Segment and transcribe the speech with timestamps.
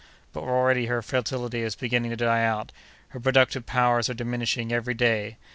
[0.33, 2.71] But already her fertility is beginning to die out;
[3.09, 5.37] her productive powers are diminishing every day.